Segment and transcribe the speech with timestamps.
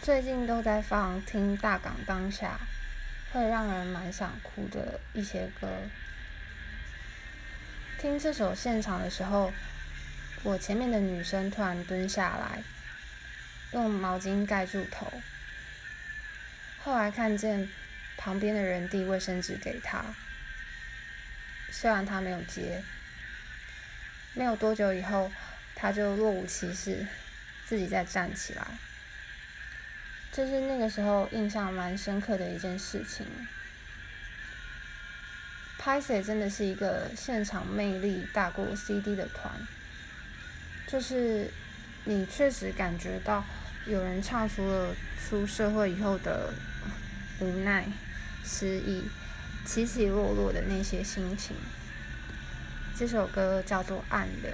[0.00, 2.58] 最近都在放《听大港当下》，
[3.34, 5.68] 会让人蛮想哭的一些歌。
[7.98, 9.52] 听这首现场的时候，
[10.44, 12.62] 我前面的女生突然蹲下来，
[13.72, 15.12] 用毛巾盖住头。
[16.82, 17.68] 后来看见
[18.16, 20.02] 旁边的人递卫生纸给她，
[21.70, 22.82] 虽然她没有接。
[24.34, 25.30] 没有多久以后，
[25.74, 27.06] 她就若无其事，
[27.66, 28.64] 自己再站起来。
[30.30, 33.26] 这是那个时候印象蛮深刻的一件事情。
[35.78, 39.52] 拍谢真的是一个现场魅力大过 CD 的团，
[40.86, 41.50] 就是
[42.04, 43.44] 你确实感觉到
[43.86, 46.52] 有人唱出了出社会以后的
[47.40, 47.86] 无奈、
[48.44, 49.04] 失意、
[49.64, 51.56] 起起落落的那些心情。
[52.96, 54.50] 这首歌叫做《暗流》。